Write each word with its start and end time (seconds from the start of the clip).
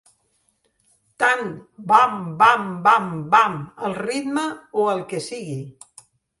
Tant 1.23 1.51
"bam-bam-bam-bam" 1.91 3.61
al 3.89 3.97
ritme 4.03 4.49
o 4.87 4.91
el 4.97 5.07
que 5.15 5.25
sigui. 5.31 5.63